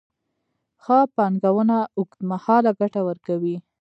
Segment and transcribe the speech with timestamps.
[0.83, 3.55] ښه پانګونه اوږدمهاله ګټه ورکوي.